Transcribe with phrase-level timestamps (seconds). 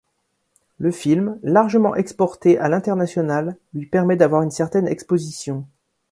[0.79, 5.67] Le film, largement exporté à l'international, lui permet d'avoir une certaine exposition.